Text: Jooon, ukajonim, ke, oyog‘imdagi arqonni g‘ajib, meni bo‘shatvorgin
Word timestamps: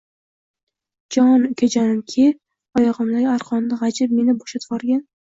Jooon, 1.15 1.43
ukajonim, 1.49 1.99
ke, 2.13 2.25
oyog‘imdagi 2.79 3.27
arqonni 3.33 3.77
g‘ajib, 3.83 4.17
meni 4.21 4.35
bo‘shatvorgin 4.39 5.05